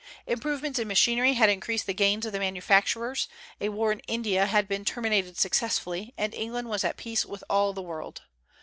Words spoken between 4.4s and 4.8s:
had